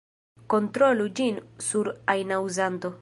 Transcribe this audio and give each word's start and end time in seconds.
Kontrolu 0.53 1.05
ĝin 1.19 1.37
sur 1.67 1.91
ajna 2.15 2.41
uzanto. 2.51 2.93